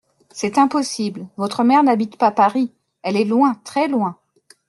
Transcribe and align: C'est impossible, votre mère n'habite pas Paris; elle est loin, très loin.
C'est 0.31 0.57
impossible, 0.57 1.27
votre 1.37 1.63
mère 1.63 1.83
n'habite 1.83 2.17
pas 2.17 2.31
Paris; 2.31 2.73
elle 3.03 3.15
est 3.17 3.23
loin, 3.23 3.53
très 3.63 3.87
loin. 3.87 4.17